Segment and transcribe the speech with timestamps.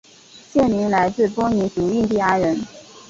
[0.51, 2.59] 县名来自波尼族印第安人。